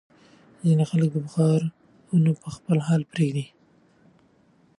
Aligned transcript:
ځینې 0.65 0.83
خلک 0.91 1.11
بخارونه 1.25 2.31
پر 2.41 2.49
خپل 2.57 2.77
حال 2.87 3.01
پرېږدي. 3.11 3.45